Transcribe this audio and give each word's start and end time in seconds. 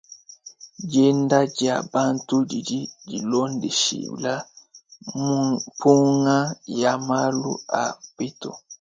Dienda 0.91 1.39
dia 1.57 1.75
bantu 1.93 2.35
didi 2.49 2.79
dilondeshila 3.07 4.33
mpunga 5.21 6.37
ya 6.81 6.91
malu 7.07 7.51
a 7.81 7.83
mpetu. 8.07 8.51